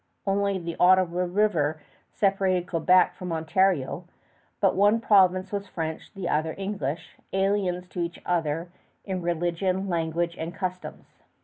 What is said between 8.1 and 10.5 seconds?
other in religion, language,